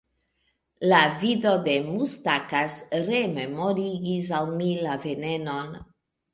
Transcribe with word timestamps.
La 0.87 1.01
vido 1.23 1.51
de 1.67 1.75
Mustakas 1.89 2.79
rememorigis 3.11 4.33
al 4.41 4.53
mi 4.59 4.75
la 4.89 4.99
venenon. 5.09 5.75